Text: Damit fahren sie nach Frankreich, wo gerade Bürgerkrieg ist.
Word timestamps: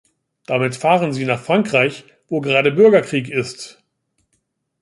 Damit 0.47 0.75
fahren 0.75 1.13
sie 1.13 1.25
nach 1.25 1.39
Frankreich, 1.39 2.05
wo 2.27 2.41
gerade 2.41 2.71
Bürgerkrieg 2.71 3.29
ist. 3.29 3.83